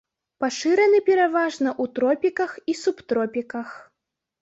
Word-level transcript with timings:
Пашыраны 0.43 1.01
пераважна 1.09 1.69
ў 1.73 1.85
тропіках 2.01 2.59
і 2.73 2.79
субтропіках. 2.83 3.67